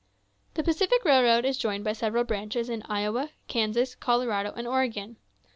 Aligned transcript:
The 0.55 0.63
Pacific 0.63 1.05
Railroad 1.05 1.45
is 1.45 1.59
joined 1.59 1.83
by 1.83 1.93
several 1.93 2.23
branches 2.23 2.71
in 2.71 2.81
Iowa, 2.89 3.29
Kansas, 3.47 3.93
Colorado, 3.93 4.51
and 4.57 4.65
Oregon. 4.67 5.17